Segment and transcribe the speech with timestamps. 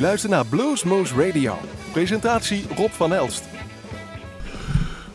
[0.00, 1.54] luistert naar Bluesmoose Radio.
[1.92, 3.44] Presentatie Rob van Elst.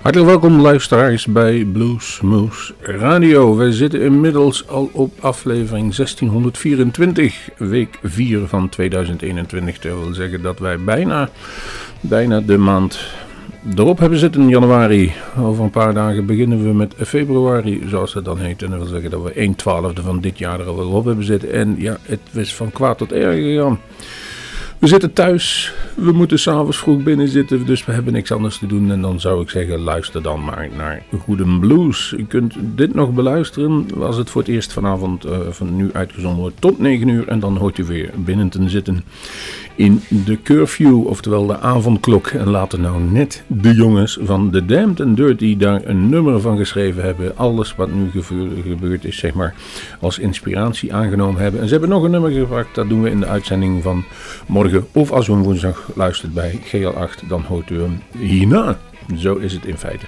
[0.02, 3.56] Hartelijk welkom luisteraars bij Bluesmoose Radio.
[3.56, 9.80] We zitten inmiddels al op aflevering 1624, week 4 van 2021.
[9.80, 11.30] Dat wil zeggen dat wij bijna,
[12.00, 13.00] bijna de maand
[13.76, 15.14] erop hebben zitten in januari.
[15.38, 18.64] Over een paar dagen beginnen we met februari, zoals het dan heet.
[18.64, 21.26] En dat wil zeggen dat we 1 twaalfde van dit jaar er al op hebben
[21.26, 21.52] zitten.
[21.52, 23.80] En ja, het is van kwaad tot erger gegaan.
[24.86, 28.68] We zitten thuis, we moeten s'avonds vroeg binnen zitten, dus we hebben niks anders te
[28.68, 28.92] doen.
[28.92, 32.14] En dan zou ik zeggen, luister dan maar naar Goede Blues.
[32.18, 36.54] U kunt dit nog beluisteren als het voor het eerst vanavond uh, van nu uitgezonden
[36.60, 37.28] tot 9 uur.
[37.28, 39.04] En dan hoort u weer binnen te zitten
[39.76, 42.28] in de curfew, oftewel de avondklok.
[42.28, 46.58] En laten nou net de jongens van The Damned and Dirty daar een nummer van
[46.58, 47.38] geschreven hebben.
[47.38, 48.10] Alles wat nu
[48.64, 49.54] gebeurd is, zeg maar,
[50.00, 51.62] als inspiratie aangenomen hebben.
[51.62, 54.04] En ze hebben nog een nummer gepakt, dat doen we in de uitzending van
[54.48, 54.75] morgen.
[54.92, 58.80] Of als u hem woensdag luistert bij GL8, dan hoort u hem hierna.
[59.18, 60.06] Zo is het in feite.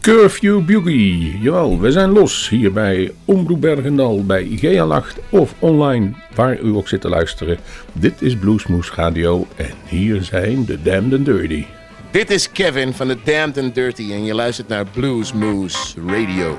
[0.00, 1.38] Curfew Boogie.
[1.40, 6.88] Jawel, we zijn los hier bij Omroep Bergendal, bij GL8 of online, waar u ook
[6.88, 7.58] zit te luisteren.
[7.92, 11.64] Dit is Bluesmoose Radio en hier zijn de Damned and Dirty.
[12.10, 16.56] Dit is Kevin van de Damned and Dirty en je luistert naar Bluesmoose Radio.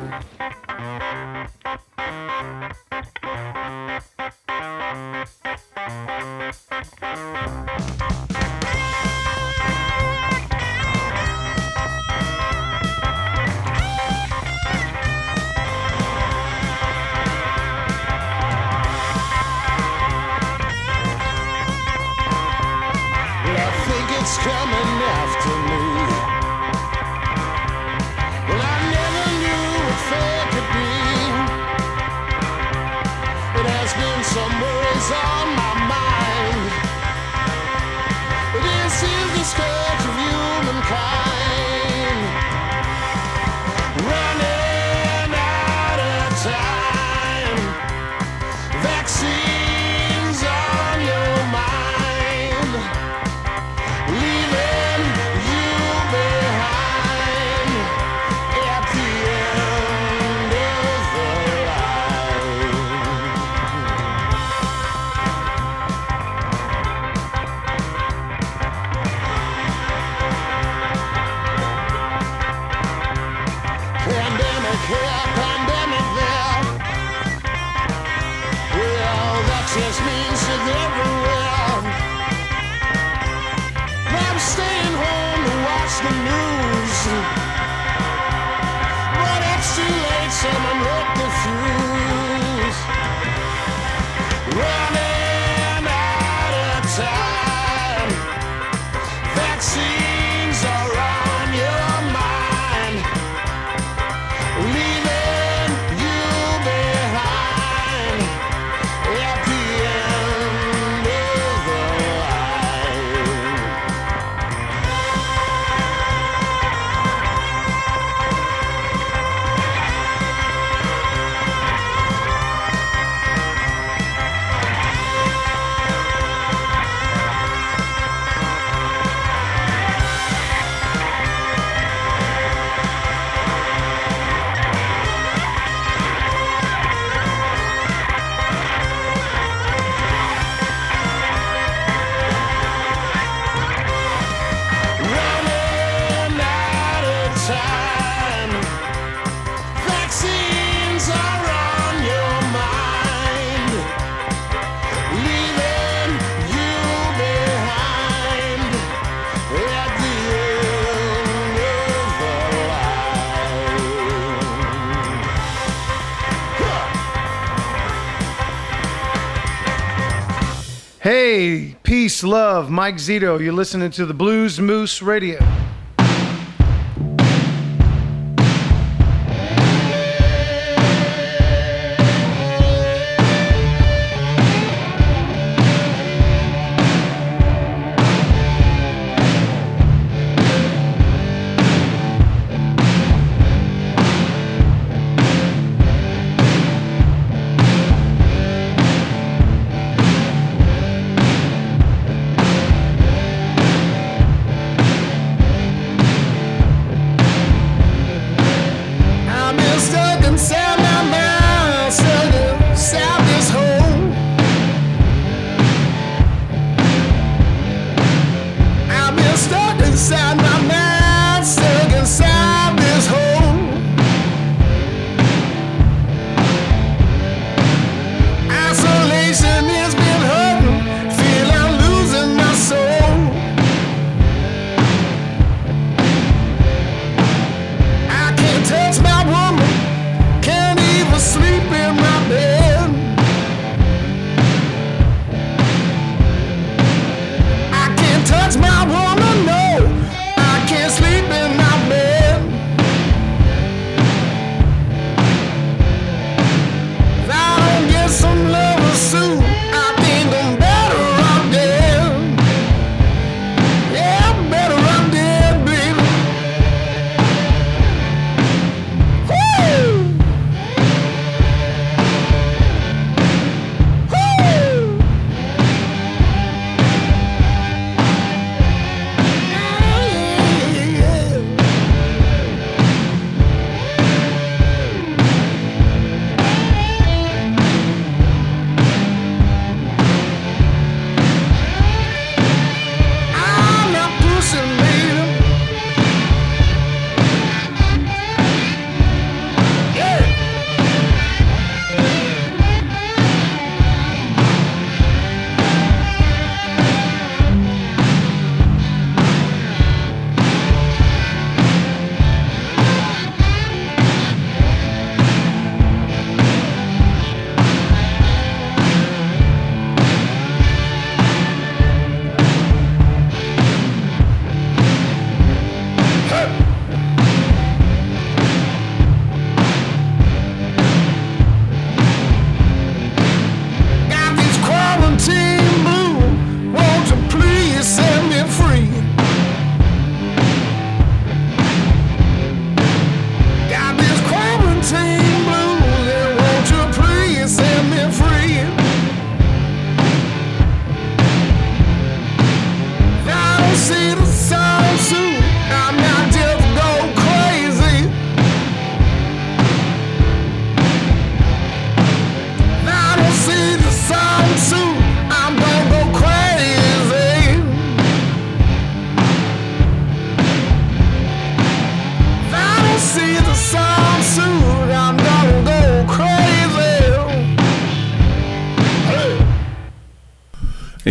[172.16, 173.42] Peace, love, Mike Zito.
[173.42, 175.65] You're listening to the Blues Moose Radio.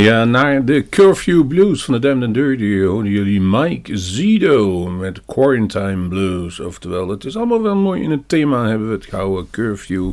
[0.04, 5.24] Ja, naar de Curfew Blues van de Damned and Dirty hoorden jullie Mike Zido met
[5.26, 6.60] Quarantine Blues.
[6.60, 9.46] Oftewel, het is allemaal wel mooi in het thema hebben we het gehouden.
[9.50, 10.10] Curfew,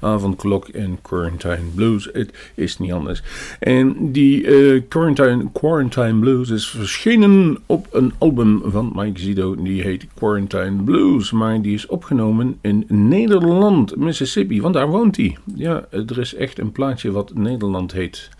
[0.00, 2.08] avondklok en Quarantine Blues.
[2.12, 3.22] Het is niet anders.
[3.60, 9.54] En die uh, Quarantine, Quarantine Blues is verschenen op een album van Mike Zido.
[9.54, 14.60] Die heet Quarantine Blues, maar die is opgenomen in Nederland, Mississippi.
[14.60, 15.36] Want daar woont hij.
[15.54, 18.30] Ja, er is echt een plaatje wat Nederland heet.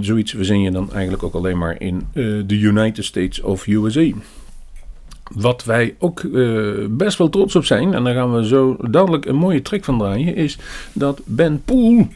[0.00, 4.10] Zoiets verzin je dan eigenlijk ook alleen maar in eh, de United States of USA.
[5.34, 9.24] Wat wij ook uh, best wel trots op zijn, en daar gaan we zo dadelijk
[9.24, 10.58] een mooie trick van draaien, is
[10.92, 12.08] dat Ben Poel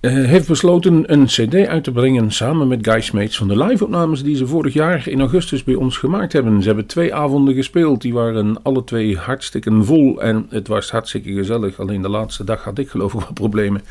[0.00, 4.36] uh, heeft besloten een CD uit te brengen samen met Guy van de live-opnames die
[4.36, 6.60] ze vorig jaar in augustus bij ons gemaakt hebben.
[6.60, 11.32] Ze hebben twee avonden gespeeld, die waren alle twee hartstikke vol en het was hartstikke
[11.32, 11.80] gezellig.
[11.80, 13.82] Alleen de laatste dag had ik geloof ik wat problemen.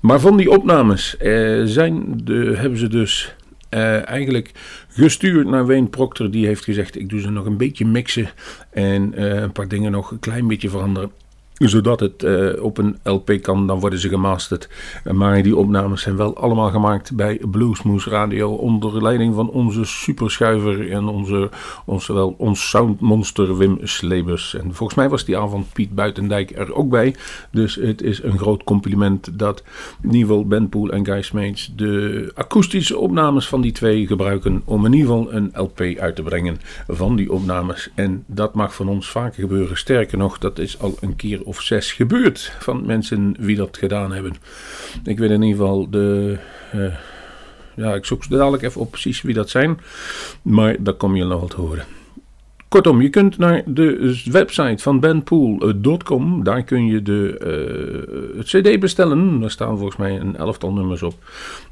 [0.00, 3.34] Maar van die opnames uh, zijn de, hebben ze dus
[3.70, 4.50] uh, eigenlijk
[4.88, 6.30] gestuurd naar Wayne Proctor.
[6.30, 8.30] Die heeft gezegd: Ik doe ze nog een beetje mixen
[8.70, 11.10] en een paar dingen nog een klein beetje veranderen
[11.54, 14.68] zodat het uh, op een LP kan, dan worden ze gemasterd.
[15.12, 20.90] Maar die opnames zijn wel allemaal gemaakt bij Bluesmoose Radio onder leiding van onze superschuiver
[20.90, 21.50] en onze,
[21.84, 24.54] onze wel, ons soundmonster Wim Slebers.
[24.54, 27.14] En volgens mij was die avond Piet Buitendijk er ook bij.
[27.50, 29.62] Dus het is een groot compliment dat
[30.02, 34.62] in ieder geval Ben Poel en Guy Smeets de akoestische opnames van die twee gebruiken
[34.64, 36.58] om in ieder geval een LP uit te brengen
[36.88, 37.90] van die opnames.
[37.94, 39.76] En dat mag van ons vaker gebeuren.
[39.76, 44.12] Sterker nog, dat is al een keer of zes gebeurd van mensen wie dat gedaan
[44.12, 44.34] hebben.
[45.04, 46.38] Ik weet in ieder geval de.
[46.74, 46.94] Uh,
[47.76, 49.80] ja, ik zoek dadelijk even op precies wie dat zijn.
[50.42, 51.84] Maar dat kom je nog wel te horen.
[52.74, 56.44] Kortom, je kunt naar de website van benpool.com.
[56.44, 57.40] Daar kun je de,
[58.32, 59.40] uh, het CD bestellen.
[59.40, 61.14] Daar staan volgens mij een elftal nummers op.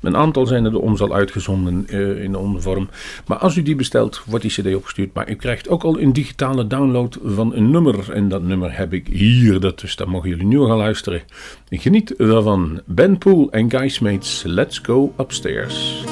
[0.01, 2.89] Een aantal zijn er ons al uitgezonden uh, in de ondervorm.
[3.27, 5.15] Maar als u die bestelt, wordt die CD opgestuurd.
[5.15, 8.13] Maar u krijgt ook al een digitale download van een nummer.
[8.13, 9.61] En dat nummer heb ik hier.
[9.61, 11.23] Dat, dus daar mogen jullie nu gaan luisteren.
[11.69, 12.81] Geniet daarvan.
[12.87, 13.19] Ben
[13.51, 14.43] en Guy Smates.
[14.47, 16.05] Let's go upstairs.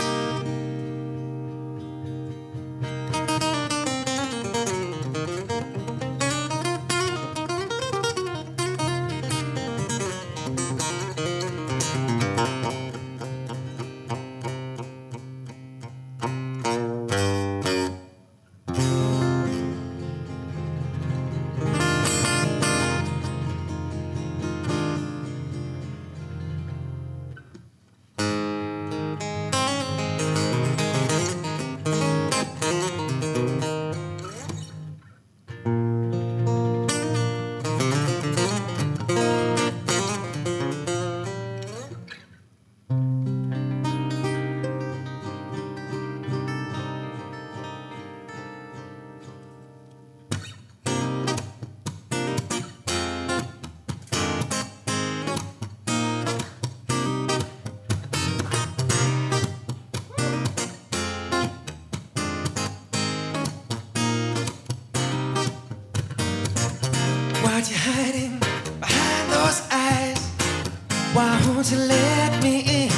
[71.71, 72.91] To let me in.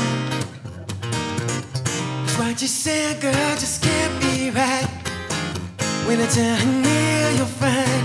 [2.24, 4.88] It's what you say, girl, just can't be right.
[6.06, 8.04] When it's turn near, you'll find.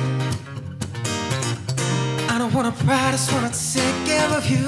[2.29, 4.67] I don't wanna pry, just wanna take care of you.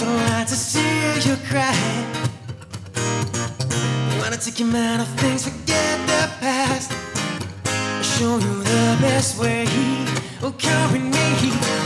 [0.00, 1.76] Don't like to see you cry.
[4.18, 6.90] Wanna take your mind off things, forget the past.
[7.66, 9.64] I'll show you the best way.
[10.42, 11.85] Oh, carry me.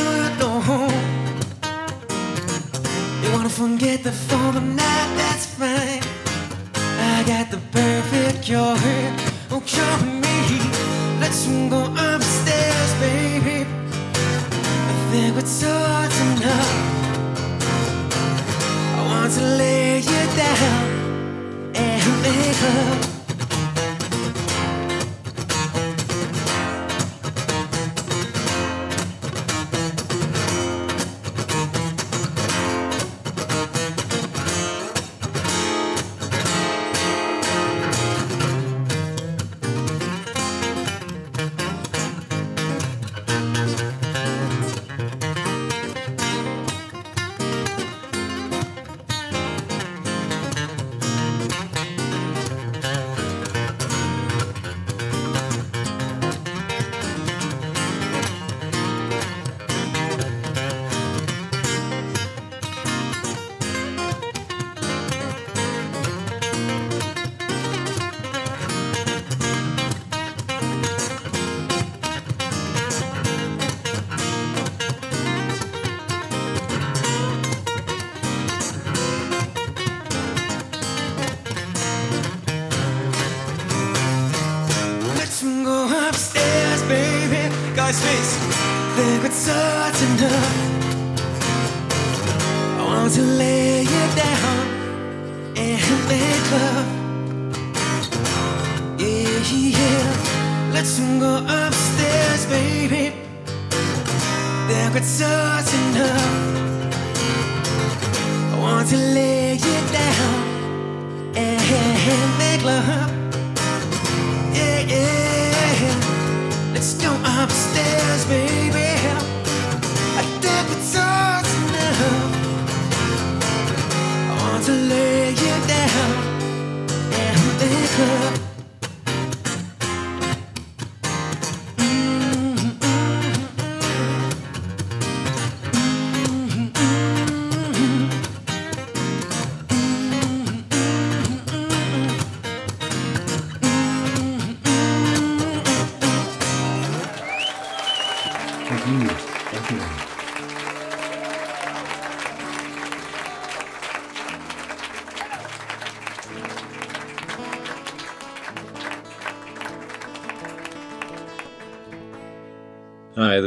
[3.61, 6.01] forget the phone tonight, that's fine.
[7.13, 8.75] I got the perfect cure.
[9.51, 10.37] Oh, come me.
[11.19, 13.67] Let's go upstairs, baby.
[14.89, 16.71] I think we're sort enough.
[18.97, 23.10] I want to lay you down and make up.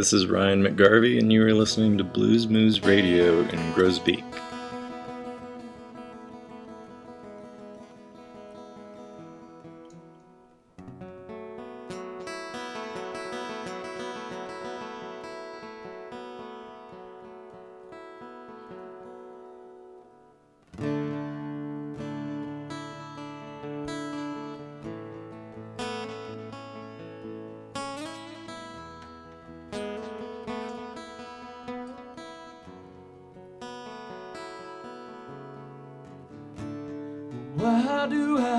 [0.05, 4.34] This is Ryan McGarvey, and you are listening to Blues Moose Radio in Grosbeak.
[38.07, 38.54] do have.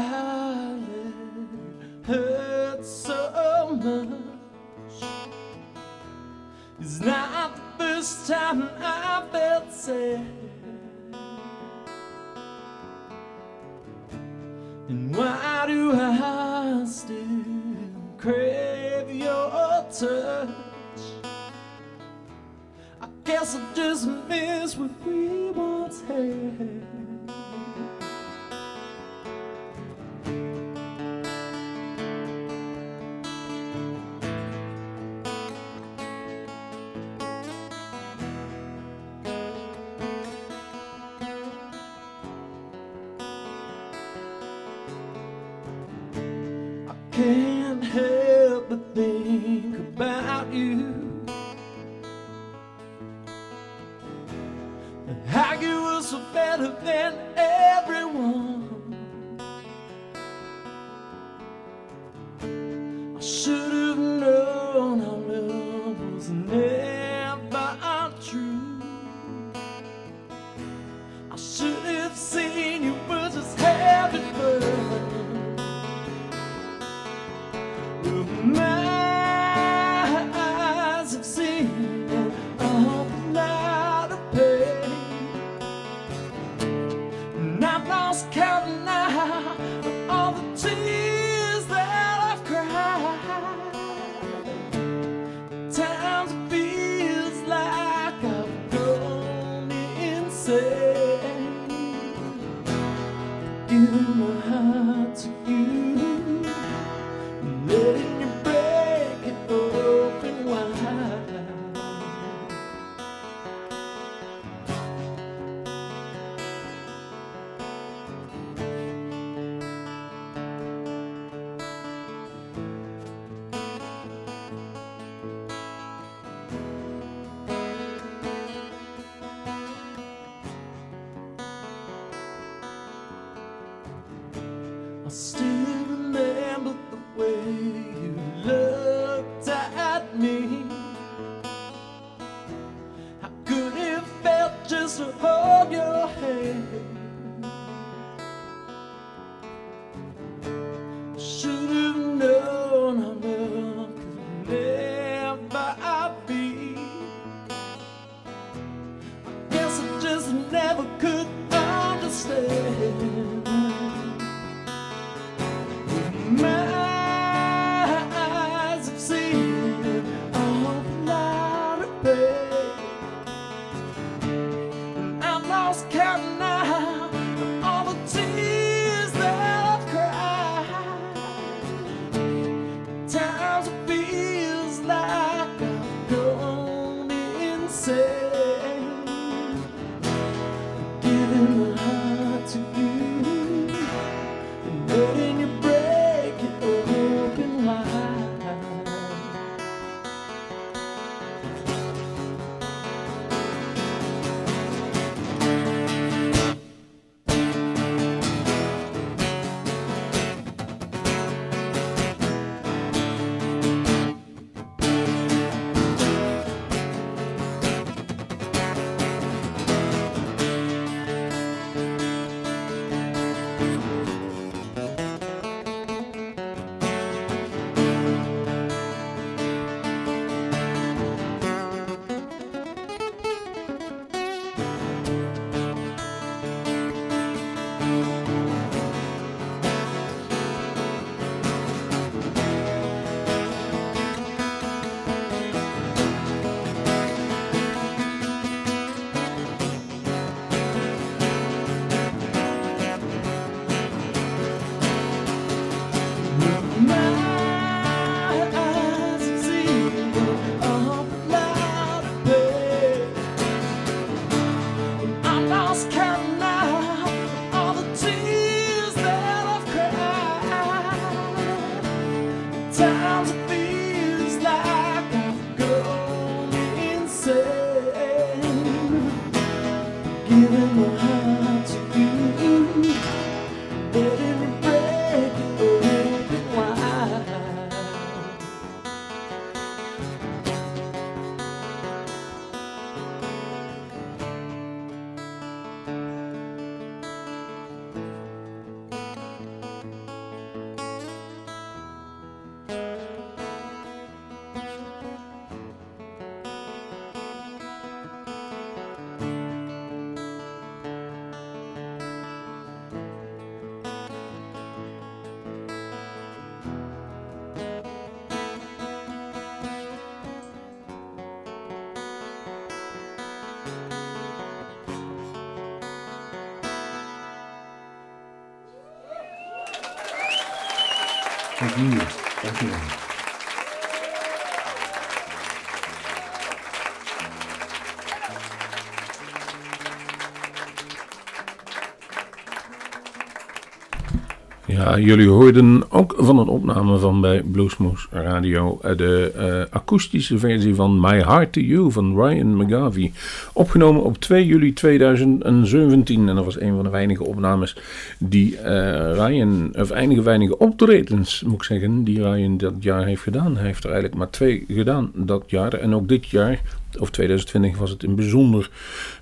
[344.68, 350.38] Ja, jullie hoorden ook van een opname van bij Bluesmoose Radio eh, de eh, akoestische
[350.40, 353.12] versie van My Heart to You van Ryan McGarvey.
[353.58, 357.78] Opgenomen op 2 juli 2017 en dat was een van de weinige opnames
[358.20, 363.22] die eh, Ryan, of enige weinige optredens moet ik zeggen, die Ryan dat jaar heeft
[363.22, 363.56] gedaan.
[363.56, 366.62] Hij heeft er eigenlijk maar twee gedaan dat jaar en ook dit jaar
[367.00, 368.70] of 2020 was het een bijzonder,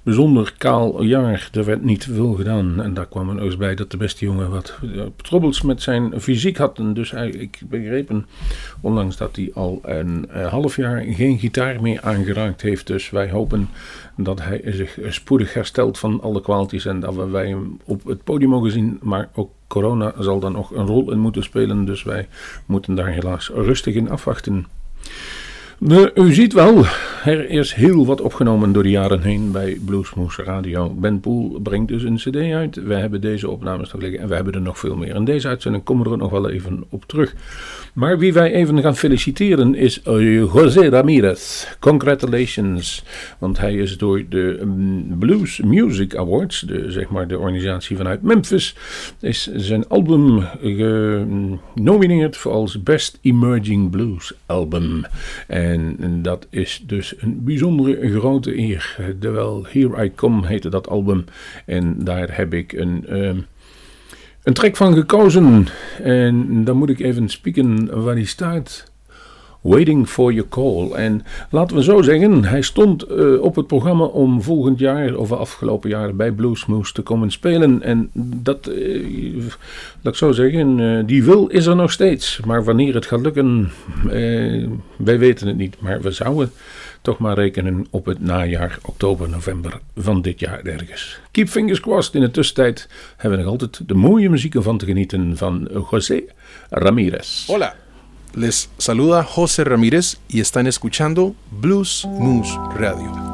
[0.03, 1.49] bijzonder kaal jaar.
[1.53, 2.81] Er werd niet veel gedaan.
[2.81, 4.79] En daar kwam ook eens bij dat de beste jongen wat
[5.15, 6.77] troubles met zijn fysiek had.
[6.77, 8.25] En dus hij, ik begrepen,
[8.81, 12.87] ondanks dat hij al een eh, half jaar geen gitaar meer aangeraakt heeft.
[12.87, 13.69] Dus wij hopen
[14.23, 16.85] dat hij zich spoedig herstelt van alle kwaaltjes.
[16.85, 18.99] En dat we wij hem op het podium mogen zien.
[19.01, 21.85] Maar ook corona zal daar nog een rol in moeten spelen.
[21.85, 22.27] Dus wij
[22.65, 24.67] moeten daar helaas rustig in afwachten.
[26.15, 26.85] U ziet wel,
[27.25, 30.89] er is heel wat opgenomen door de jaren heen bij Bluesmoose Radio.
[30.89, 32.75] Ben Poel brengt dus een cd uit.
[32.75, 35.15] Wij hebben deze opnames nog liggen en we hebben er nog veel meer.
[35.15, 37.35] In deze uitzending komen we er nog wel even op terug.
[37.93, 41.65] Maar wie wij even gaan feliciteren is uh, José Ramirez.
[41.79, 43.03] Congratulations.
[43.39, 48.21] Want hij is door de um, Blues Music Awards, de, zeg maar de organisatie vanuit
[48.21, 48.75] Memphis,
[49.19, 50.43] is zijn album
[51.75, 55.05] genomineerd voor als Best Emerging Blues Album.
[55.47, 55.62] En,
[55.99, 58.97] en dat is dus een bijzondere grote eer.
[59.19, 61.25] Terwijl Here I Come heette dat album.
[61.65, 63.05] En daar heb ik een...
[63.09, 63.31] Uh,
[64.43, 65.67] een track van gekozen.
[66.01, 68.91] En dan moet ik even spieken waar die staat.
[69.63, 70.91] Waiting for your call.
[70.91, 75.31] En laten we zo zeggen, hij stond uh, op het programma om volgend jaar of
[75.31, 77.81] afgelopen jaar bij Bluesmoose te komen spelen.
[77.81, 79.43] En dat, uh,
[80.01, 82.39] laat ik zo zeggen, uh, die wil is er nog steeds.
[82.45, 83.71] Maar wanneer het gaat lukken,
[84.95, 85.75] wij weten het niet.
[85.79, 86.51] Maar we zouden
[87.01, 91.19] toch maar rekenen op het najaar, oktober, november van dit jaar ergens.
[91.31, 92.15] Keep fingers crossed.
[92.15, 96.21] In de tussentijd hebben we nog altijd de mooie muziek ervan te genieten van José
[96.69, 97.47] Ramirez.
[97.47, 97.75] Hola.
[98.33, 103.32] Les saluda José Ramírez y están escuchando Blues Moose Radio.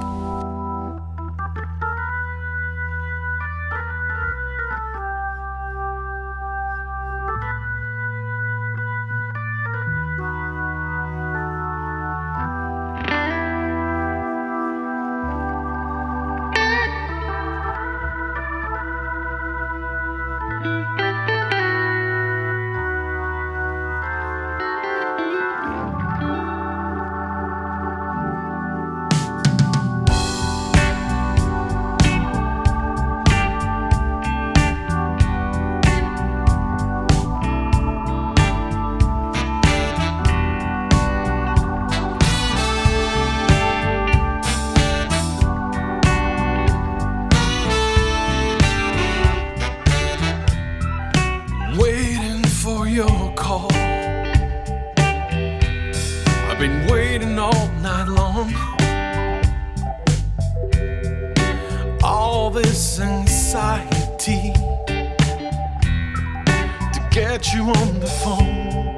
[67.54, 68.98] You on the phone.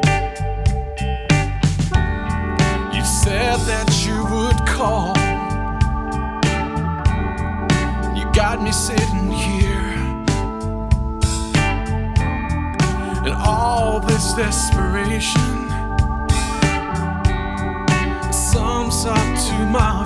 [2.93, 5.15] You said that you would call.
[8.17, 9.91] You got me sitting here.
[13.23, 15.69] and all this desperation
[18.31, 20.03] sums up to my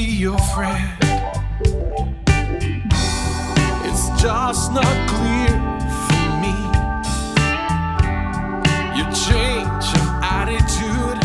[0.00, 0.90] be your friend.
[3.86, 5.52] It's just not clear
[6.06, 6.56] for me.
[8.96, 11.20] You change your attitude,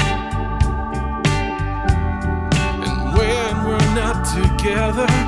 [2.85, 5.24] and when we're not together.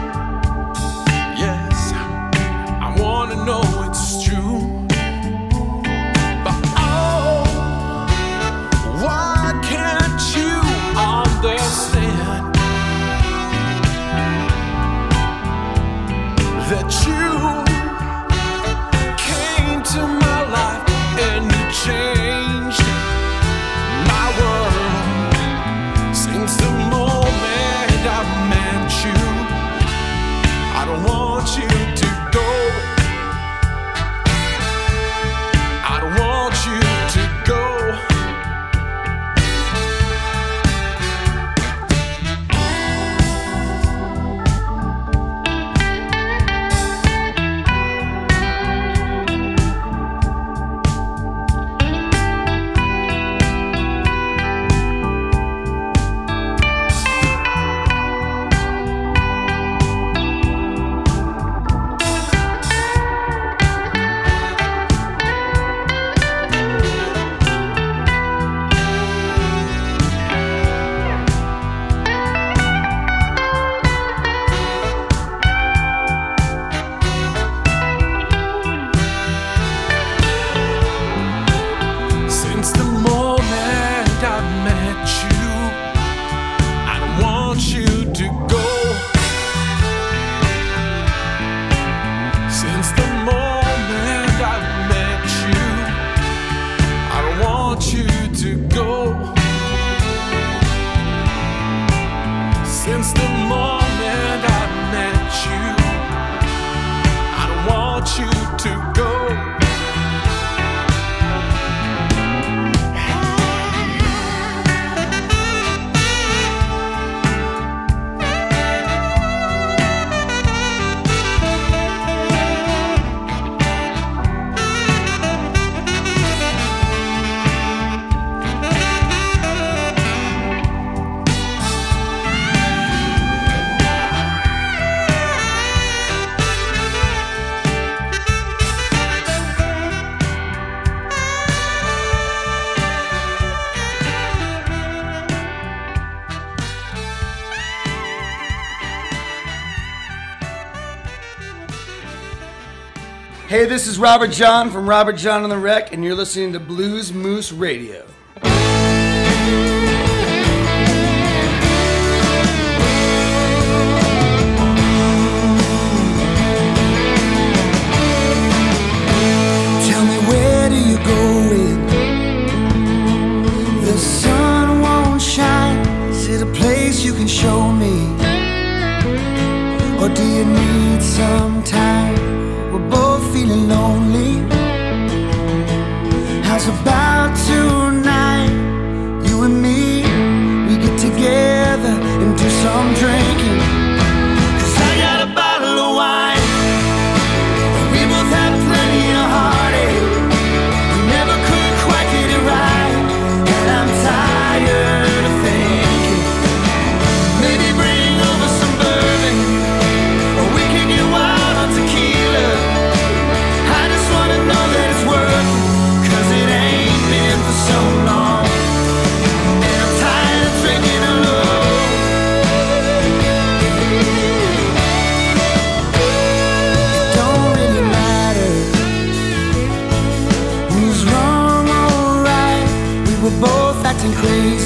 [153.67, 157.11] this is Robert John from Robert John on the Wreck, and you're listening to Blues
[157.11, 158.05] Moose Radio.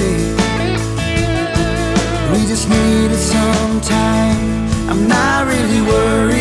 [0.02, 0.38] mistake.
[2.32, 4.90] We just needed some time.
[4.90, 6.41] I'm not really worried.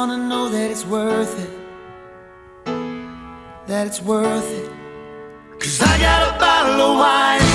[0.00, 1.52] Wanna know that it's worth it,
[3.66, 4.70] that it's worth it.
[5.58, 7.49] Cause I got a bottle of wine,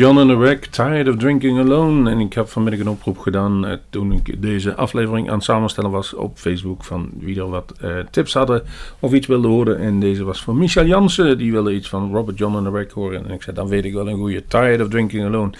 [0.00, 2.10] John en the Wreck, Tired of Drinking Alone.
[2.10, 5.90] En ik heb vanmiddag een oproep gedaan eh, toen ik deze aflevering aan het samenstellen
[5.90, 6.84] was op Facebook.
[6.84, 8.62] Van wie er wat eh, tips hadden
[9.00, 9.78] of iets wilde horen.
[9.78, 11.38] En deze was van Michel Jansen.
[11.38, 13.24] Die wilde iets van Robert John en the Wreck horen.
[13.24, 15.50] En ik zei, dan weet ik wel een goede Tired of Drinking Alone.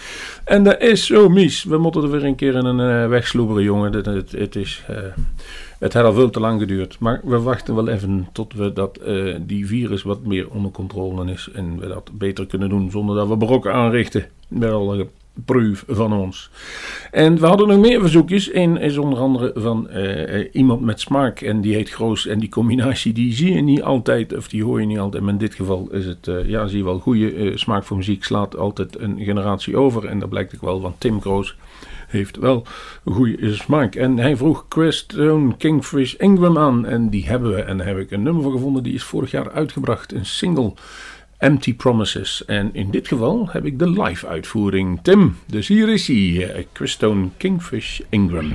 [0.43, 1.63] En dat is zo mis.
[1.63, 3.93] We moeten er weer een keer in een eh, wegsloeberen, jongen.
[3.93, 4.83] Het, het, het is...
[5.81, 6.99] het had al veel te lang geduurd.
[6.99, 11.31] Maar we wachten wel even tot we dat, eh, die virus wat meer onder controle
[11.31, 11.49] is.
[11.53, 14.25] En we dat beter kunnen doen zonder dat we brokken aanrichten.
[14.47, 15.07] Met alle
[15.45, 16.49] proef van ons.
[17.11, 18.53] En we hadden nog meer verzoekjes.
[18.53, 21.41] Eén is onder andere van eh, eh, iemand met smaak.
[21.41, 22.27] En die heet Groos.
[22.27, 24.37] En die combinatie die zie je niet altijd.
[24.37, 25.23] Of die hoor je niet altijd.
[25.23, 28.57] Maar in dit geval is het, ja zie je wel, goede smaak voor muziek slaat
[28.57, 30.05] altijd een generatie over.
[30.05, 31.55] En dat blijkt ook wel, want Tim Groos
[32.11, 32.65] heeft wel
[33.05, 33.95] een goede smaak.
[33.95, 36.85] En hij vroeg Crestone Kingfish Ingram aan.
[36.85, 37.61] En die hebben we.
[37.61, 38.83] En daar heb ik een nummer voor gevonden.
[38.83, 40.13] Die is vorig jaar uitgebracht.
[40.13, 40.73] Een single.
[41.37, 42.45] Empty Promises.
[42.45, 44.99] En in dit geval heb ik de live uitvoering.
[45.01, 46.53] Tim, dus hier is hij.
[46.53, 48.53] eh, Crestone Kingfish Ingram.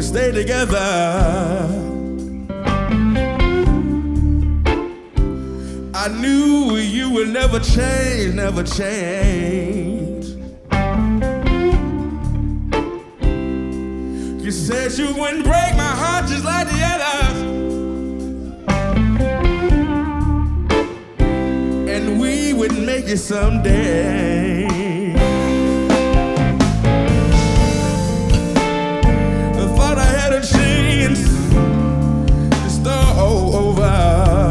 [0.00, 0.78] We stayed together.
[5.92, 10.24] I knew you would never change, never change.
[14.42, 17.38] You said you wouldn't break my heart just like the others.
[21.90, 24.89] And we would make it someday.
[30.30, 31.30] A chance
[33.18, 34.50] all over.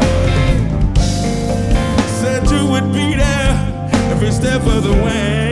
[2.20, 5.49] Said you would be there every step of the way.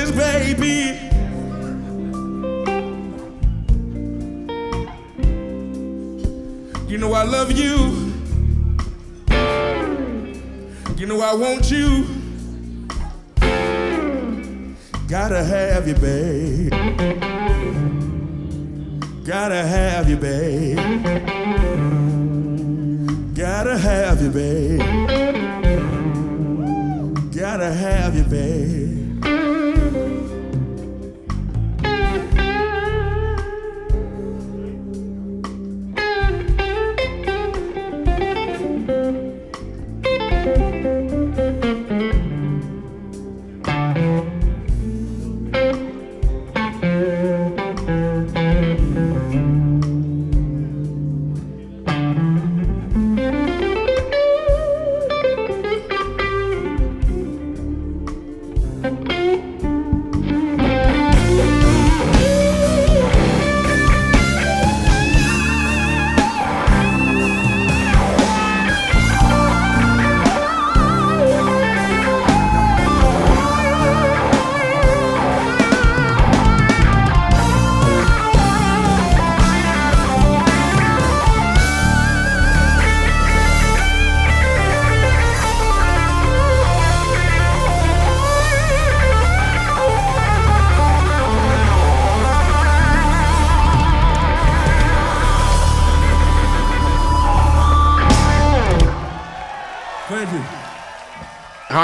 [0.00, 0.98] Promises, baby.
[6.88, 8.12] You know I love you.
[10.96, 12.06] You know I want you.
[15.08, 16.70] Gotta have you, babe.
[19.24, 20.76] Gotta have you, babe.
[23.34, 24.80] Gotta have you, babe.
[27.32, 28.99] Gotta have you, babe.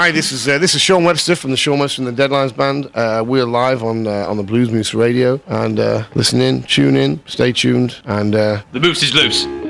[0.07, 2.55] Hi, this is uh, this is Sean Webster from the Sean Webster and the Deadlines
[2.55, 2.89] Band.
[2.95, 6.95] Uh, we're live on uh, on the Blues Moose Radio, and uh, listen in, tune
[6.95, 9.66] in, stay tuned, and uh, the moose is loose.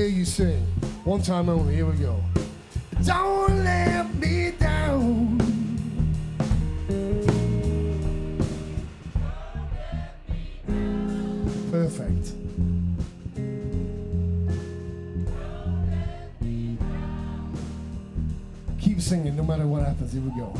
[0.00, 0.62] Hear you sing.
[1.04, 1.74] One time only.
[1.74, 2.22] Here we go.
[3.04, 5.36] Don't let me down.
[11.70, 12.32] Perfect.
[18.80, 20.14] Keep singing no matter what happens.
[20.14, 20.54] Here we go.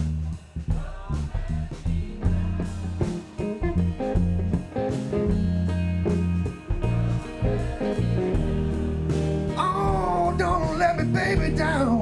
[11.60, 11.99] Down.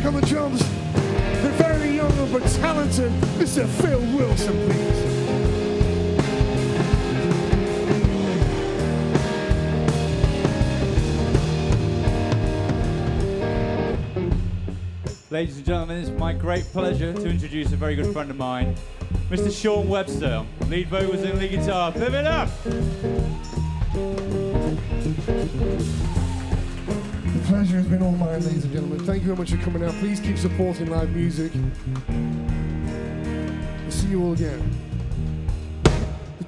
[0.00, 0.58] Check on the drums.
[1.42, 3.66] The very young but talented Mr.
[3.66, 5.00] Phil Wilson, please.
[15.30, 18.74] Ladies and gentlemen, it's my great pleasure to introduce a very good friend of mine,
[19.28, 19.50] Mr.
[19.52, 21.92] Sean Webster, lead vocals and lead guitar.
[21.92, 22.48] Give it up!
[28.70, 29.06] And gentlemen.
[29.06, 29.92] Thank you very much for coming out.
[29.94, 31.52] Please keep supporting live music.
[33.82, 34.70] We'll see you all again.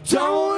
[0.09, 0.52] Don't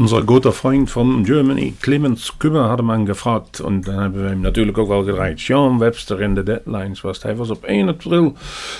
[0.00, 3.60] Unser guter Freund von Germany, Clemens Kummer, hadden man gefragt.
[3.60, 5.40] Und dan hebben we hem natuurlijk ook wel gedraaid.
[5.40, 7.22] Sean Webster in de Deadlines was.
[7.22, 8.34] Hij was op 1 april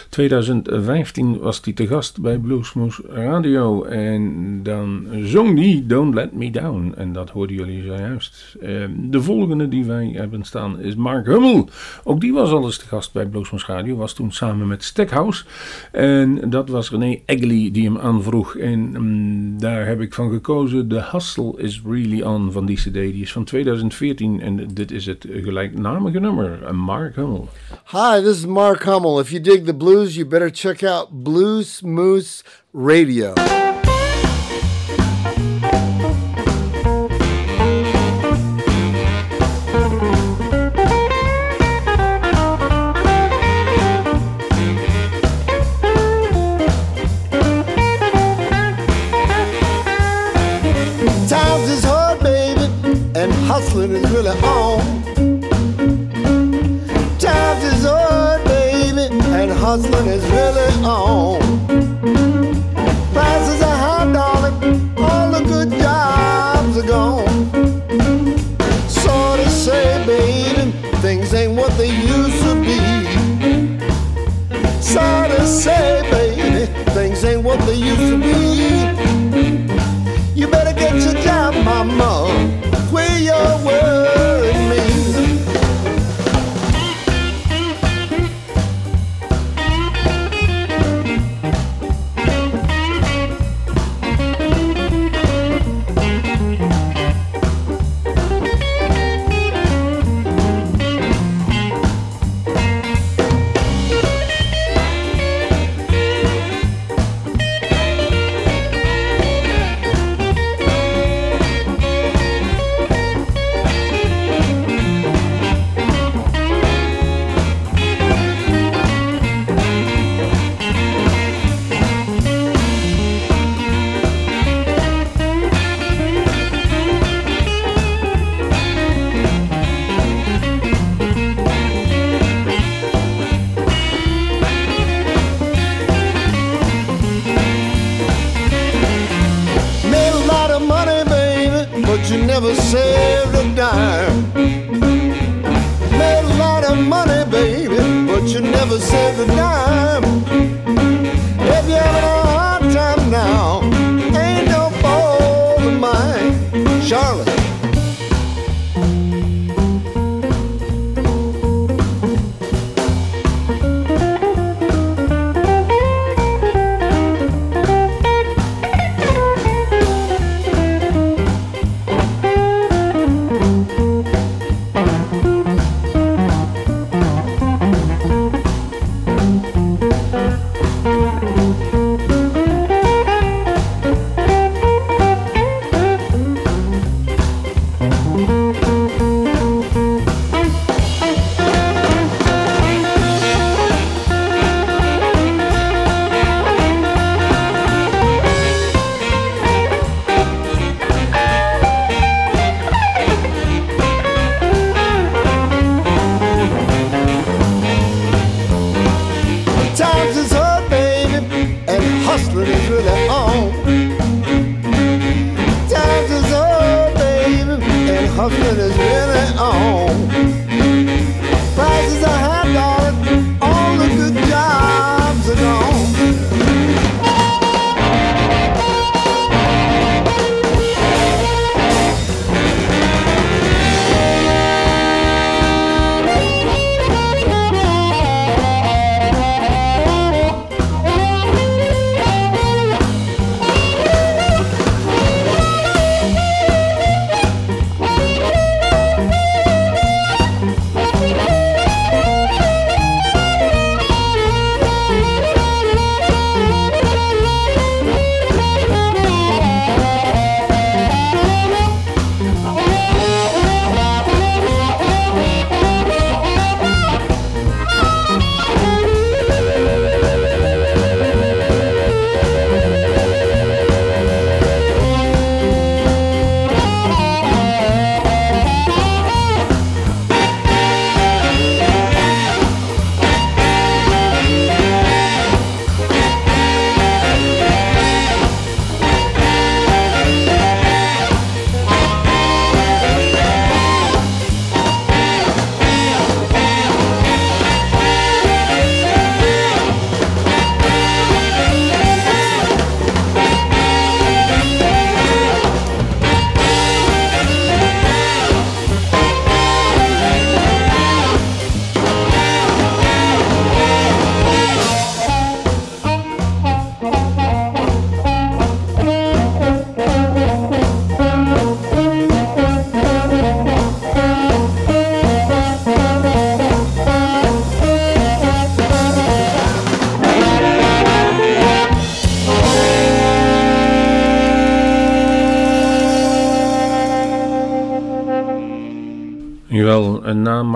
[0.08, 3.84] 2015 was hij te gast bij Bluesmoose Radio.
[3.84, 6.94] En dan zong hij Don't Let Me Down.
[6.96, 8.56] En dat hoorden jullie zojuist.
[8.60, 11.68] Eh, de volgende die wij hebben staan is Mark Hummel.
[12.04, 13.96] Ook die was al eens te gast bij Bluesmoose Radio.
[13.96, 15.44] Was toen samen met Stackhouse.
[15.92, 18.56] En dat was René Egley die hem aanvroeg.
[18.56, 20.88] En mm, daar heb ik van gekozen.
[20.88, 22.92] The Hustle is Really On van die cd.
[22.92, 26.62] Die is van 2014 en dit is het gelijknamige nummer.
[26.62, 27.48] eh, Mark Hummel.
[27.90, 29.20] Hi, this is Mark Hummel.
[29.20, 32.42] If you dig the blues, you better check out Blues Moose
[32.72, 33.32] Radio.
[53.20, 54.80] And hustling is really on.
[57.18, 61.38] Times is hard, baby, and hustling is really on.
[63.12, 64.54] Prices are high, darling,
[64.96, 67.28] all the good jobs are gone.
[68.88, 70.70] Sort of say, baby,
[71.02, 72.80] things ain't what they used to be.
[74.80, 78.79] Sort of say, baby, things ain't what they used to be.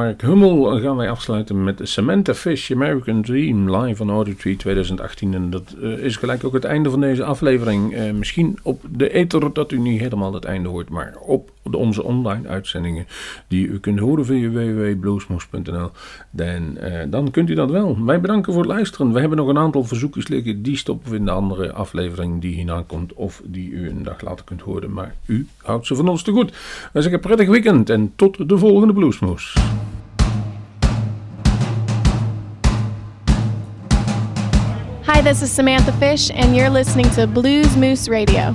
[0.04, 5.34] Mark Hummel gaan wij afsluiten met Samantha Fish, American Dream, live on Auditory 2018.
[5.34, 7.94] En dat eh, is gelijk ook het einde van deze aflevering.
[7.94, 11.76] Eh, misschien op de ether dat u niet helemaal het einde hoort, maar op de,
[11.76, 13.06] onze online uitzendingen
[13.48, 15.90] die u kunt horen via www.bluesmoes.nl.
[16.30, 18.04] Dan, eh, dan kunt u dat wel.
[18.04, 19.12] Wij bedanken voor het luisteren.
[19.12, 20.62] We hebben nog een aantal verzoekjes liggen.
[20.62, 24.20] Die stoppen we in de andere aflevering die hierna komt of die u een dag
[24.20, 24.92] later kunt horen.
[24.92, 26.52] Maar u houdt ze van ons te goed.
[26.92, 29.54] Wij zeggen prettig weekend en tot de volgende Bluesmoes.
[35.24, 38.54] This is Samantha Fish, and you're listening to Blues Moose Radio.